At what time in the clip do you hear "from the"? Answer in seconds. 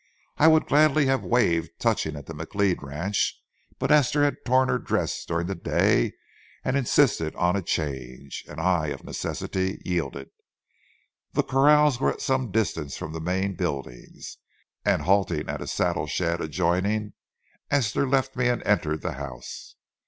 12.97-13.21